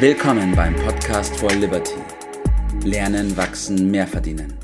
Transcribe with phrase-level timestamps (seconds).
[0.00, 1.96] Willkommen beim Podcast for Liberty.
[2.84, 4.54] Lernen, wachsen, mehr verdienen.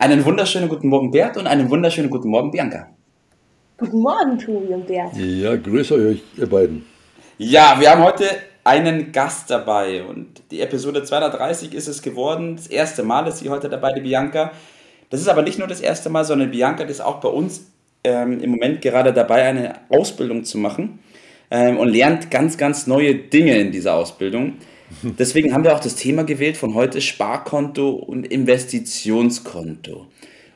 [0.00, 2.88] Einen wunderschönen guten Morgen, Bert, und einen wunderschönen guten Morgen, Bianca.
[3.76, 5.16] Guten Morgen, Tobi und Bert.
[5.16, 6.86] Ja, grüße euch, ihr beiden.
[7.38, 8.24] Ja, wir haben heute
[8.64, 12.56] einen Gast dabei und die Episode 230 ist es geworden.
[12.56, 14.50] Das erste Mal ist sie heute dabei, die Bianca.
[15.08, 17.70] Das ist aber nicht nur das erste Mal, sondern Bianca ist auch bei uns
[18.02, 20.98] ähm, im Moment gerade dabei, eine Ausbildung zu machen
[21.50, 24.54] ähm, und lernt ganz, ganz neue Dinge in dieser Ausbildung.
[25.02, 30.06] Deswegen haben wir auch das Thema gewählt von heute Sparkonto und Investitionskonto,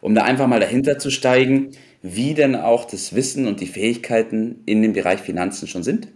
[0.01, 4.63] um da einfach mal dahinter zu steigen, wie denn auch das Wissen und die Fähigkeiten
[4.67, 6.09] in dem Bereich Finanzen schon sind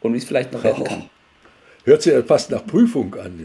[0.00, 1.04] und wie es vielleicht noch werden kann.
[1.84, 3.40] Hört sich ja fast nach Prüfung an.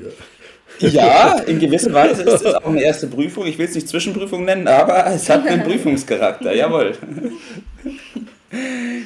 [0.79, 0.89] Ja.
[0.89, 3.47] ja, in gewisser Weise ist es auch eine erste Prüfung.
[3.47, 6.53] Ich will es nicht Zwischenprüfung nennen, aber es hat einen Prüfungscharakter.
[6.53, 6.93] Jawohl.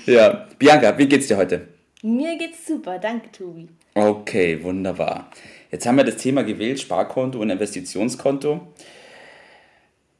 [0.05, 1.67] Ja, Bianca, wie geht's dir heute?
[2.02, 3.67] Mir geht's super, danke, Tobi.
[3.94, 5.29] Okay, wunderbar.
[5.71, 8.68] Jetzt haben wir das Thema gewählt, Sparkonto und Investitionskonto.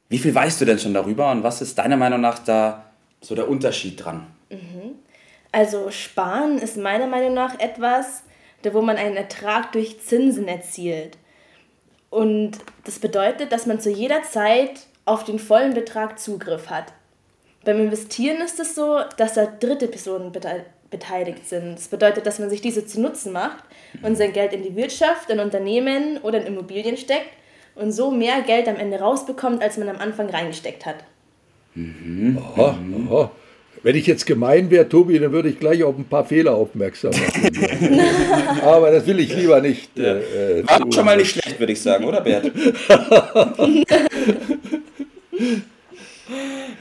[0.08, 2.90] Wie viel weißt du denn schon darüber und was ist deiner Meinung nach da
[3.20, 4.26] so der Unterschied dran?
[4.50, 4.96] Mhm.
[5.52, 8.22] Also Sparen ist meiner Meinung nach etwas,
[8.62, 11.16] wo man einen Ertrag durch Zinsen erzielt.
[12.10, 16.92] Und das bedeutet, dass man zu jeder Zeit auf den vollen Betrag Zugriff hat.
[17.64, 20.32] Beim Investieren ist es so, dass da dritte Personen
[20.90, 21.76] beteiligt sind.
[21.76, 23.64] Das bedeutet, dass man sich diese zu Nutzen macht
[24.02, 27.28] und sein Geld in die Wirtschaft, in Unternehmen oder in Immobilien steckt
[27.74, 31.04] und so mehr Geld am Ende rausbekommt, als man am Anfang reingesteckt hat.
[31.74, 32.38] Mhm.
[32.38, 33.30] Aha, aha.
[33.82, 37.12] Wenn ich jetzt gemein wäre, Tobi, dann würde ich gleich auf ein paar Fehler aufmerksam
[37.12, 38.00] machen.
[38.62, 39.96] Aber das will ich lieber nicht.
[39.96, 40.16] Ja.
[40.16, 42.50] Äh, War schon mal nicht schlecht, würde ich sagen, oder Bert?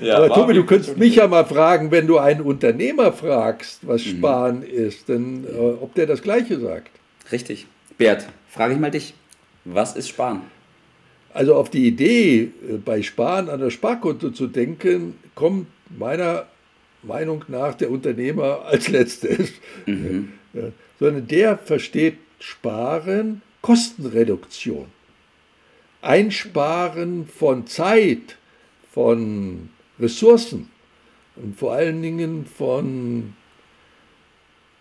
[0.02, 4.06] Ja, Aber Tobi, du könntest mich ja mal fragen, wenn du einen Unternehmer fragst, was
[4.06, 4.10] mhm.
[4.10, 6.92] Sparen ist, denn, äh, ob der das Gleiche sagt.
[7.32, 7.68] Richtig.
[7.98, 9.14] Bert, frage ich mal dich.
[9.66, 10.42] Was ist Sparen?
[11.34, 16.48] Also auf die Idee, äh, bei Sparen an das Sparkonto zu denken, kommt meiner
[17.04, 19.52] Meinung nach der Unternehmer als letztes.
[19.86, 20.34] Mhm.
[20.52, 20.64] Ja,
[21.00, 24.88] sondern der versteht Sparen, Kostenreduktion.
[26.02, 28.38] Einsparen von Zeit,
[28.92, 30.70] von Ressourcen
[31.36, 33.34] und vor allen Dingen von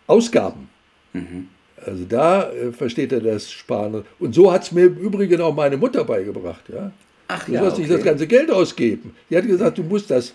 [0.06, 0.68] Ausgaben.
[1.12, 1.48] Mhm.
[1.84, 4.04] Also da äh, versteht er das Sparen.
[4.18, 6.64] Und so hat es mir im Übrigen auch meine Mutter beigebracht.
[6.68, 6.90] Ja?
[7.28, 7.82] Ach, du ja, sollst okay.
[7.82, 9.14] nicht das ganze Geld ausgeben.
[9.30, 10.32] Die hat gesagt, du musst das,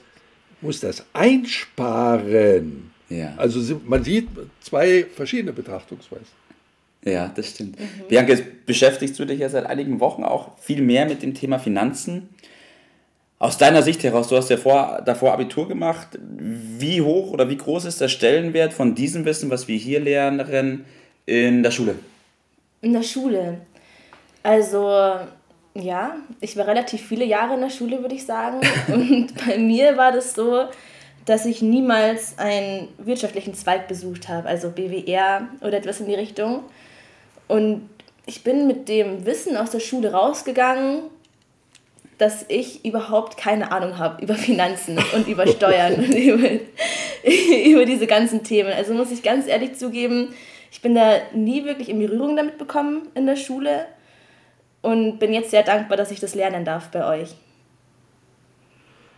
[0.62, 2.92] musst das einsparen.
[3.10, 3.34] Ja.
[3.38, 4.30] Also man sieht
[4.62, 6.44] zwei verschiedene Betrachtungsweisen.
[7.06, 7.80] Ja, das stimmt.
[7.80, 8.08] Mhm.
[8.08, 11.60] Bianca, jetzt beschäftigst du dich ja seit einigen Wochen auch viel mehr mit dem Thema
[11.60, 12.30] Finanzen.
[13.44, 17.58] Aus deiner Sicht heraus, du hast ja vor, davor Abitur gemacht, wie hoch oder wie
[17.58, 20.86] groß ist der Stellenwert von diesem Wissen, was wir hier lernen,
[21.26, 21.96] in der Schule?
[22.80, 23.58] In der Schule.
[24.44, 24.88] Also,
[25.74, 28.62] ja, ich war relativ viele Jahre in der Schule, würde ich sagen.
[28.88, 30.64] Und bei mir war das so,
[31.26, 36.64] dass ich niemals einen wirtschaftlichen Zweig besucht habe, also BWR oder etwas in die Richtung.
[37.50, 37.90] Und
[38.26, 41.10] ich bin mit dem Wissen aus der Schule rausgegangen
[42.18, 46.50] dass ich überhaupt keine Ahnung habe über Finanzen und über Steuern und über,
[47.66, 48.72] über diese ganzen Themen.
[48.72, 50.34] Also muss ich ganz ehrlich zugeben,
[50.72, 53.86] ich bin da nie wirklich in Berührung damit bekommen in der Schule
[54.82, 57.36] und bin jetzt sehr dankbar, dass ich das lernen darf bei euch.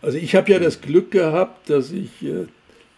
[0.02, 2.46] Also ich habe ja das Glück gehabt, dass ich, äh,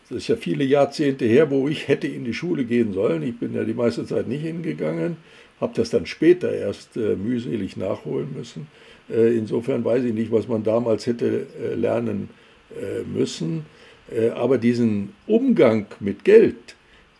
[0.08, 3.22] das ist ja viele Jahrzehnte her, wo ich hätte in die Schule gehen sollen.
[3.22, 5.16] Ich bin ja die meiste Zeit nicht hingegangen,
[5.60, 8.66] habe das dann später erst äh, mühselig nachholen müssen.
[9.10, 12.30] Äh, insofern weiß ich nicht, was man damals hätte äh, lernen
[12.74, 13.66] äh, müssen.
[14.36, 16.76] Aber diesen Umgang mit Geld,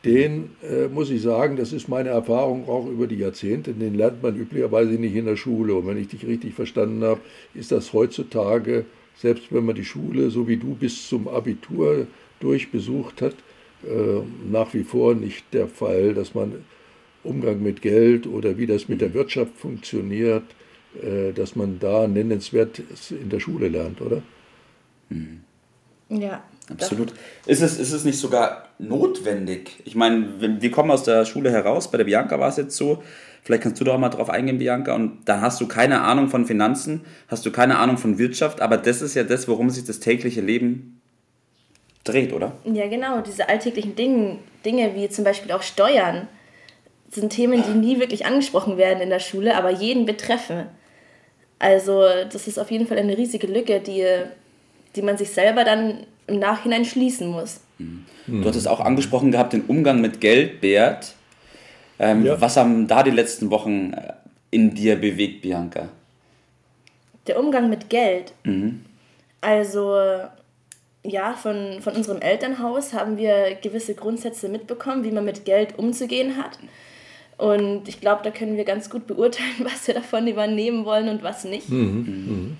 [0.06, 0.48] den
[0.90, 4.92] muss ich sagen, das ist meine Erfahrung auch über die Jahrzehnte, den lernt man üblicherweise
[4.92, 5.74] nicht in der Schule.
[5.74, 7.20] Und wenn ich dich richtig verstanden habe,
[7.52, 12.06] ist das heutzutage, selbst wenn man die Schule, so wie du bis zum Abitur
[12.40, 13.34] durchbesucht hat,
[14.50, 16.64] nach wie vor nicht der Fall, dass man
[17.22, 20.44] Umgang mit Geld oder wie das mit der Wirtschaft funktioniert,
[21.34, 22.80] dass man da nennenswert
[23.10, 24.22] in der Schule lernt, oder?
[25.10, 25.40] Mhm.
[26.08, 26.42] Ja.
[26.70, 27.14] Absolut.
[27.46, 29.80] Ist es, ist es nicht sogar notwendig?
[29.84, 33.02] Ich meine, wir kommen aus der Schule heraus, bei der Bianca war es jetzt so,
[33.42, 36.28] vielleicht kannst du da auch mal drauf eingehen, Bianca, und dann hast du keine Ahnung
[36.28, 39.84] von Finanzen, hast du keine Ahnung von Wirtschaft, aber das ist ja das, worum sich
[39.84, 41.00] das tägliche Leben
[42.04, 42.52] dreht, oder?
[42.64, 46.28] Ja, genau, diese alltäglichen Dinge, Dinge wie zum Beispiel auch Steuern,
[47.10, 50.66] sind Themen, die nie wirklich angesprochen werden in der Schule, aber jeden betreffen.
[51.58, 54.04] Also das ist auf jeden Fall eine riesige Lücke, die,
[54.94, 57.60] die man sich selber dann im Nachhinein schließen muss.
[57.78, 58.04] Mhm.
[58.26, 61.14] Du hattest auch angesprochen gehabt, den Umgang mit Geld, Bert.
[61.98, 62.40] Ähm, ja.
[62.40, 64.12] Was haben da die letzten Wochen äh,
[64.50, 65.88] in dir bewegt, Bianca?
[67.26, 68.32] Der Umgang mit Geld.
[68.44, 68.84] Mhm.
[69.40, 69.96] Also
[71.04, 76.36] ja, von, von unserem Elternhaus haben wir gewisse Grundsätze mitbekommen, wie man mit Geld umzugehen
[76.36, 76.58] hat.
[77.38, 81.22] Und ich glaube, da können wir ganz gut beurteilen, was wir davon übernehmen wollen und
[81.22, 81.70] was nicht.
[81.70, 81.78] Mhm.
[81.78, 82.58] Mhm.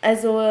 [0.00, 0.42] Also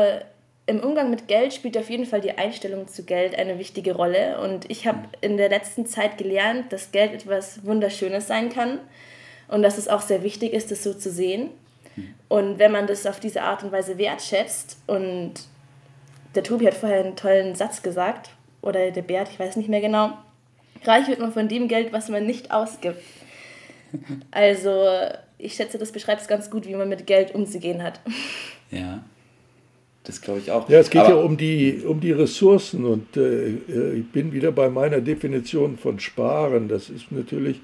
[0.67, 4.39] im Umgang mit Geld spielt auf jeden Fall die Einstellung zu Geld eine wichtige Rolle.
[4.39, 8.79] Und ich habe in der letzten Zeit gelernt, dass Geld etwas Wunderschönes sein kann
[9.47, 11.49] und dass es auch sehr wichtig ist, das so zu sehen.
[12.27, 15.33] Und wenn man das auf diese Art und Weise wertschätzt und
[16.33, 19.79] der Tobi hat vorher einen tollen Satz gesagt, oder der Bert, ich weiß nicht mehr
[19.79, 20.17] genau,
[20.83, 23.01] reich wird man von dem Geld, was man nicht ausgibt.
[24.31, 24.85] Also
[25.37, 27.99] ich schätze, das beschreibt es ganz gut, wie man mit Geld umzugehen hat.
[28.71, 29.03] Ja.
[30.05, 30.69] Das glaube ich auch.
[30.69, 34.31] Ja, es geht Aber ja um die, um die Ressourcen und äh, äh, ich bin
[34.33, 36.67] wieder bei meiner Definition von Sparen.
[36.67, 37.59] Das ist natürlich,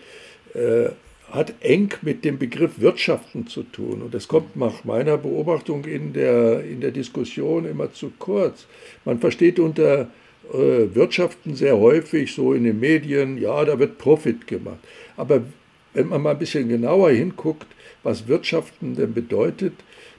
[0.56, 0.90] äh,
[1.32, 6.14] hat eng mit dem Begriff Wirtschaften zu tun und das kommt nach meiner Beobachtung in
[6.14, 8.66] der, in der Diskussion immer zu kurz.
[9.06, 10.10] Man versteht unter
[10.52, 14.80] äh, Wirtschaften sehr häufig so in den Medien, ja, da wird Profit gemacht.
[15.16, 15.44] Aber
[15.94, 17.68] wenn man mal ein bisschen genauer hinguckt,
[18.04, 19.74] was Wirtschaften denn bedeutet,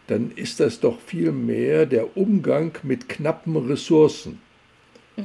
[0.06, 4.40] dann ist das doch viel mehr der Umgang mit knappen Ressourcen.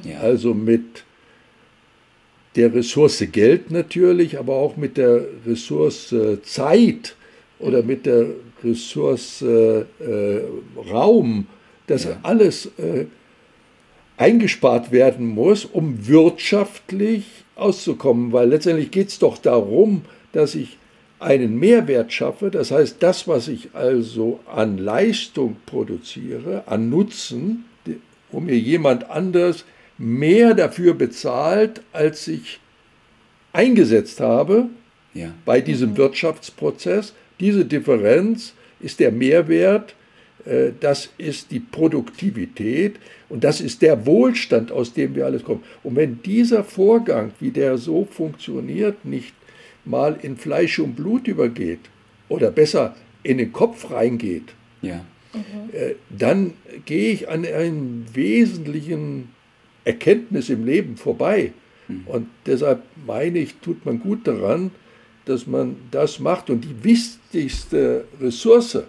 [0.03, 0.19] Ja.
[0.19, 1.03] Also mit
[2.55, 6.13] der Ressource Geld natürlich, aber auch mit der Ressource
[6.43, 7.15] Zeit
[7.59, 8.27] oder mit der
[8.63, 9.85] Ressource äh,
[10.91, 11.47] Raum,
[11.87, 12.19] dass ja.
[12.23, 13.05] alles äh,
[14.17, 20.01] eingespart werden muss, um wirtschaftlich auszukommen, weil letztendlich geht es doch darum,
[20.37, 20.77] dass ich
[21.19, 27.65] einen Mehrwert schaffe, das heißt, das, was ich also an Leistung produziere, an Nutzen,
[28.31, 29.65] wo mir jemand anders
[29.97, 32.59] mehr dafür bezahlt, als ich
[33.51, 34.67] eingesetzt habe
[35.15, 35.33] ja.
[35.43, 35.97] bei diesem mhm.
[35.97, 37.15] Wirtschaftsprozess.
[37.39, 39.95] Diese Differenz ist der Mehrwert,
[40.45, 42.97] äh, das ist die Produktivität
[43.27, 45.63] und das ist der Wohlstand, aus dem wir alles kommen.
[45.81, 49.33] Und wenn dieser Vorgang, wie der so funktioniert, nicht
[49.87, 51.79] mal in Fleisch und Blut übergeht
[52.29, 55.03] oder besser in den Kopf reingeht, ja.
[55.71, 56.53] äh, dann
[56.85, 59.29] gehe ich an einem wesentlichen
[59.83, 61.53] Erkenntnis im Leben vorbei.
[61.87, 62.03] Mhm.
[62.05, 64.71] Und deshalb meine ich, tut man gut daran,
[65.25, 66.49] dass man das macht.
[66.49, 68.79] Und die wichtigste Ressource,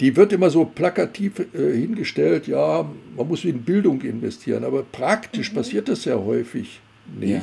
[0.00, 5.52] die wird immer so plakativ äh, hingestellt, ja, man muss in Bildung investieren, aber praktisch
[5.52, 5.56] mhm.
[5.56, 6.80] passiert das sehr häufig
[7.18, 7.30] nicht.
[7.30, 7.42] Ja.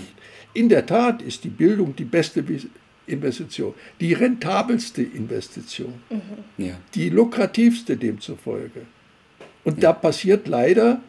[0.53, 2.44] In der Tat ist die Bildung die beste
[3.05, 6.65] Investition, die rentabelste Investition, mhm.
[6.65, 6.73] ja.
[6.95, 8.81] die lukrativste demzufolge.
[9.63, 9.81] Und ja.
[9.81, 11.01] da passiert leider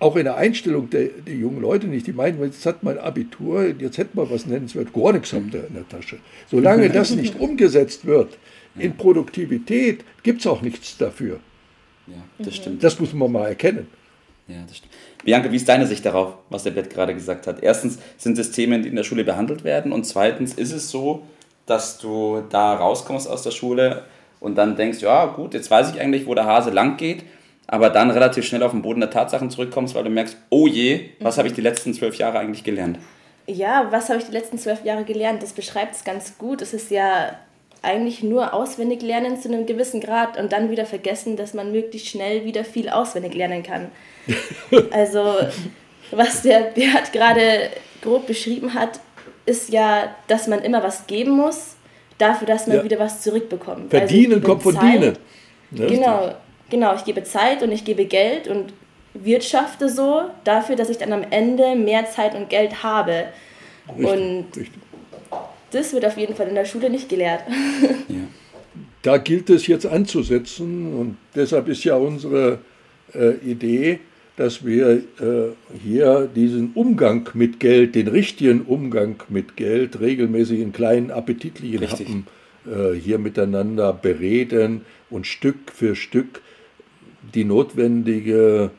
[0.00, 2.06] auch in der Einstellung der, der, jungen Leute nicht.
[2.06, 5.66] Die meinen, jetzt hat man Abitur, jetzt hätten wir was nennenswert, gar nichts habt ihr
[5.66, 6.18] in der Tasche.
[6.50, 8.38] Solange das nicht umgesetzt wird
[8.76, 11.40] in Produktivität, gibt es auch nichts dafür.
[12.06, 12.82] Ja, das stimmt.
[12.82, 13.88] Das muss man mal erkennen.
[14.48, 14.94] Ja, das stimmt.
[15.24, 17.62] Bianca, wie ist deine Sicht darauf, was der Bett gerade gesagt hat?
[17.62, 21.22] Erstens sind es Themen, die in der Schule behandelt werden und zweitens ist es so,
[21.66, 24.04] dass du da rauskommst aus der Schule
[24.40, 27.24] und dann denkst, ja gut, jetzt weiß ich eigentlich, wo der Hase lang geht,
[27.66, 31.10] aber dann relativ schnell auf den Boden der Tatsachen zurückkommst, weil du merkst, oh je,
[31.20, 32.98] was habe ich die letzten zwölf Jahre eigentlich gelernt?
[33.46, 35.42] Ja, was habe ich die letzten zwölf Jahre gelernt?
[35.42, 36.62] Das beschreibt es ganz gut.
[36.62, 37.32] Es ist ja
[37.82, 42.08] eigentlich nur auswendig lernen zu einem gewissen Grad und dann wieder vergessen, dass man möglichst
[42.08, 43.90] schnell wieder viel auswendig lernen kann.
[44.90, 45.34] also,
[46.10, 47.70] was der Bert gerade
[48.02, 49.00] grob beschrieben hat,
[49.46, 51.76] ist ja, dass man immer was geben muss,
[52.18, 52.84] dafür, dass man ja.
[52.84, 53.94] wieder was zurückbekommt.
[53.94, 55.18] Also Verdienen also kommt von dienen.
[55.70, 56.34] Genau,
[56.70, 58.72] genau, ich gebe Zeit und ich gebe Geld und
[59.14, 63.26] wirtschafte so dafür, dass ich dann am Ende mehr Zeit und Geld habe.
[63.88, 64.87] Richtig, und richtig
[65.70, 67.42] das wird auf jeden Fall in der Schule nicht gelehrt.
[68.08, 68.26] Ja.
[69.02, 72.58] Da gilt es jetzt anzusetzen und deshalb ist ja unsere
[73.14, 74.00] äh, Idee,
[74.36, 75.50] dass wir äh,
[75.84, 82.08] hier diesen Umgang mit Geld, den richtigen Umgang mit Geld, regelmäßig in kleinen appetitlichen Richtig.
[82.08, 82.26] Happen
[82.66, 86.40] äh, hier miteinander bereden und Stück für Stück
[87.34, 88.70] die notwendige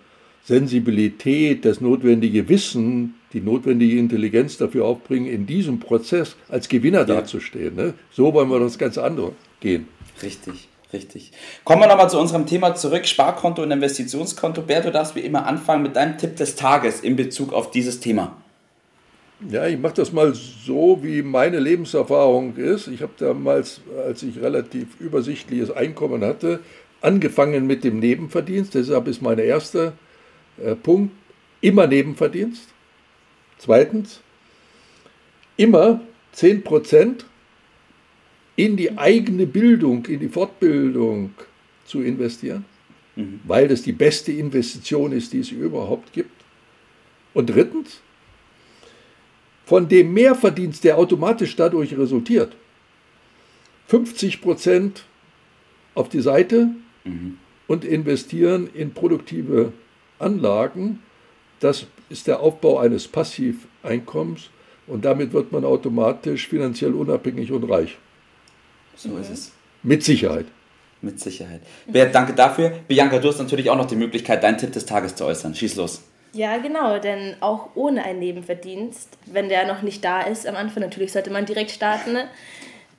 [0.43, 7.05] Sensibilität, das notwendige Wissen die notwendige Intelligenz dafür aufbringen, in diesem Prozess als Gewinner ja.
[7.05, 7.75] dazustehen.
[7.75, 7.93] Ne?
[8.11, 9.87] So wollen wir das ganz andere gehen.
[10.21, 11.31] Richtig, richtig.
[11.63, 14.63] Kommen wir nochmal zu unserem Thema zurück, Sparkonto und Investitionskonto.
[14.63, 17.99] Bert, du darfst wie immer anfangen mit deinem Tipp des Tages in Bezug auf dieses
[17.99, 18.35] Thema.
[19.47, 22.87] Ja, ich mache das mal so, wie meine Lebenserfahrung ist.
[22.87, 26.59] Ich habe damals, als ich relativ übersichtliches Einkommen hatte,
[26.99, 28.75] angefangen mit dem Nebenverdienst.
[28.75, 29.93] Deshalb ist mein erster
[30.61, 31.13] äh, Punkt
[31.61, 32.67] immer Nebenverdienst.
[33.59, 34.21] Zweitens,
[35.57, 36.01] immer
[36.35, 37.25] 10%
[38.55, 41.33] in die eigene Bildung, in die Fortbildung
[41.85, 42.65] zu investieren,
[43.15, 43.41] mhm.
[43.43, 46.31] weil das die beste Investition ist, die es überhaupt gibt.
[47.33, 48.01] Und drittens,
[49.65, 52.55] von dem Mehrverdienst, der automatisch dadurch resultiert,
[53.89, 55.01] 50%
[55.93, 56.69] auf die Seite
[57.03, 57.37] mhm.
[57.67, 59.73] und investieren in produktive
[60.17, 60.99] Anlagen.
[61.59, 64.49] Das ist der Aufbau eines Passiveinkommens
[64.87, 67.97] und damit wird man automatisch finanziell unabhängig und reich.
[68.95, 69.51] So ist es.
[69.83, 70.45] Mit Sicherheit.
[71.01, 71.61] Mit Sicherheit.
[71.87, 72.71] Bert, danke dafür.
[72.87, 75.55] Bianca, du hast natürlich auch noch die Möglichkeit, deinen Tipp des Tages zu äußern.
[75.55, 76.03] Schieß los.
[76.33, 80.83] Ja, genau, denn auch ohne einen Nebenverdienst, wenn der noch nicht da ist am Anfang,
[80.83, 82.27] natürlich sollte man direkt starten, ne?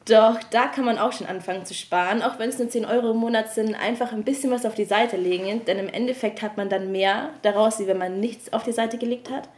[0.06, 3.10] Doch da kann man auch schon anfangen zu sparen, auch wenn es nur 10 Euro
[3.10, 6.56] im Monat sind, einfach ein bisschen was auf die Seite legen, denn im Endeffekt hat
[6.56, 9.48] man dann mehr daraus, wie wenn man nichts auf die Seite gelegt hat.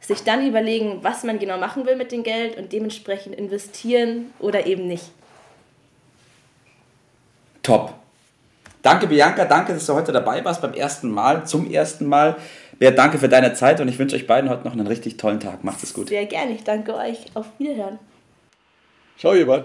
[0.00, 4.66] Sich dann überlegen, was man genau machen will mit dem Geld und dementsprechend investieren oder
[4.66, 5.10] eben nicht.
[7.62, 7.94] Top.
[8.82, 9.46] Danke, Bianca.
[9.46, 12.36] Danke, dass du heute dabei warst beim ersten Mal, zum ersten Mal.
[12.78, 15.40] Bert, danke für deine Zeit und ich wünsche euch beiden heute noch einen richtig tollen
[15.40, 15.64] Tag.
[15.64, 16.08] Macht es gut.
[16.08, 16.52] Sehr gerne.
[16.52, 17.18] Ich danke euch.
[17.34, 17.98] Auf Wiederhören.
[19.18, 19.64] Ciao, jemand.